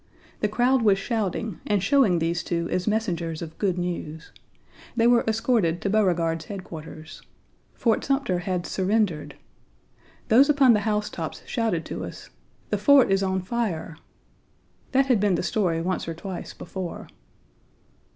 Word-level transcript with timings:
The 0.39 0.47
crowd 0.47 0.81
was 0.81 0.97
shouting 0.97 1.59
and 1.67 1.83
showing 1.83 2.17
these 2.17 2.41
two 2.41 2.67
as 2.71 2.87
messengers 2.87 3.43
of 3.43 3.59
good 3.59 3.77
news. 3.77 4.31
They 4.95 5.05
were 5.05 5.23
escorted 5.27 5.79
to 5.81 5.91
Beauregard's 5.91 6.45
headquarters. 6.45 7.21
Fort 7.75 8.03
Sumter 8.03 8.39
had 8.39 8.65
surrendered! 8.65 9.35
Those 10.29 10.49
upon 10.49 10.73
the 10.73 10.79
housetops 10.89 11.43
shouted 11.45 11.85
to 11.85 12.03
us 12.03 12.31
"The 12.71 12.79
fort 12.79 13.11
is 13.11 13.21
on 13.21 13.43
fire." 13.43 13.95
That 14.91 15.05
had 15.05 15.19
been 15.19 15.35
the 15.35 15.43
story 15.43 15.79
once 15.81 16.07
or 16.07 16.15
twice 16.15 16.51
before. 16.55 17.07